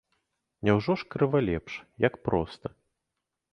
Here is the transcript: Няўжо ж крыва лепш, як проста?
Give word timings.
Няўжо 0.69 0.95
ж 1.01 1.09
крыва 1.17 1.43
лепш, 1.51 1.73
як 2.07 2.19
проста? 2.31 2.67